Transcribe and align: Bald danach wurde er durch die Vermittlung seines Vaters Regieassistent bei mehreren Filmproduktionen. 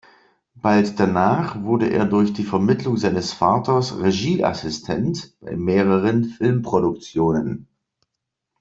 Bald 0.55 0.99
danach 0.99 1.61
wurde 1.61 1.91
er 1.91 2.05
durch 2.05 2.33
die 2.33 2.43
Vermittlung 2.43 2.97
seines 2.97 3.33
Vaters 3.33 3.99
Regieassistent 3.99 5.35
bei 5.41 5.55
mehreren 5.55 6.23
Filmproduktionen. 6.25 7.67